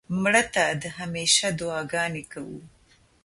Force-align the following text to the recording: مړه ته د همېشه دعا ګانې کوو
مړه 0.21 0.43
ته 0.53 0.63
د 0.81 0.83
همېشه 0.97 1.45
دعا 1.59 1.81
ګانې 1.93 2.23
کوو 2.31 2.59